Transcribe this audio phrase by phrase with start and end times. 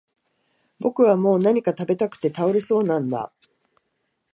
[0.79, 3.31] 僕はもう何か喰べたくて倒れそうなんだ